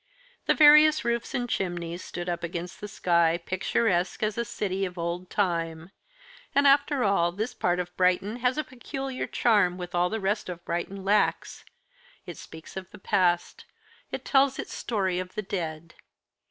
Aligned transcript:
The 0.47 0.55
various 0.55 1.05
roofs 1.05 1.35
and 1.35 1.47
chimneys 1.47 2.03
stood 2.03 2.27
up 2.27 2.43
against 2.43 2.81
the 2.81 2.87
sky, 2.87 3.37
picturesque 3.37 4.23
as 4.23 4.35
a 4.35 4.43
city 4.43 4.83
of 4.83 4.97
old 4.97 5.29
time. 5.29 5.91
And, 6.55 6.65
after 6.65 7.03
all, 7.03 7.31
this 7.31 7.53
part 7.53 7.79
of 7.79 7.95
Brighton 7.95 8.37
has 8.37 8.57
a 8.57 8.63
peculiar 8.63 9.27
charm 9.27 9.77
which 9.77 9.93
all 9.93 10.09
the 10.09 10.19
rest 10.19 10.49
of 10.49 10.65
Brighton 10.65 11.05
lacks. 11.05 11.63
It 12.25 12.37
speaks 12.37 12.75
of 12.75 12.89
the 12.89 12.97
past, 12.97 13.65
it 14.09 14.25
tells 14.25 14.57
its 14.57 14.73
story 14.73 15.19
of 15.19 15.35
the 15.35 15.43
dead. 15.43 15.93